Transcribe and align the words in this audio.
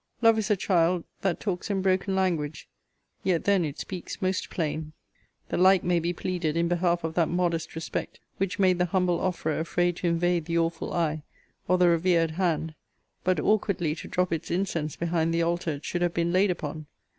Love 0.23 0.39
is 0.39 0.49
a 0.49 0.55
child 0.55 1.03
that 1.21 1.39
talks 1.39 1.69
in 1.69 1.79
broken 1.83 2.15
language; 2.15 2.67
Yet 3.23 3.43
then 3.43 3.63
it 3.63 3.77
speaks 3.77 4.19
most 4.19 4.49
plain. 4.49 4.93
The 5.49 5.57
like 5.57 5.83
may 5.83 5.99
be 5.99 6.11
pleaded 6.11 6.57
in 6.57 6.67
behalf 6.67 7.03
of 7.03 7.13
that 7.13 7.29
modest 7.29 7.75
respect 7.75 8.19
which 8.37 8.57
made 8.57 8.79
the 8.79 8.85
humble 8.85 9.19
offerer 9.19 9.59
afraid 9.59 9.95
to 9.97 10.07
invade 10.07 10.45
the 10.45 10.57
awful 10.57 10.91
eye, 10.91 11.21
or 11.67 11.77
the 11.77 11.87
revered 11.87 12.31
hand; 12.31 12.73
but 13.23 13.39
awkwardly 13.39 13.93
to 13.93 14.07
drop 14.07 14.33
its 14.33 14.49
incense 14.49 14.95
behind 14.95 15.35
the 15.35 15.43
altar 15.43 15.73
it 15.73 15.85
should 15.85 16.01
have 16.01 16.15
been 16.15 16.33
laid 16.33 16.49
upon. 16.49 16.87